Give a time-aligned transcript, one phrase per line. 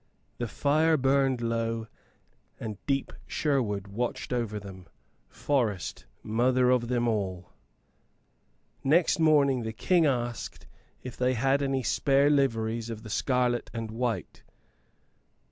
[0.39, 1.85] The fire burned low,
[2.59, 4.87] and deep Sherwood watched over them
[5.29, 7.51] forest mother of them all.
[8.83, 10.65] Next morning the King asked
[11.03, 14.41] if they had any spare liveries of the scarlet and white.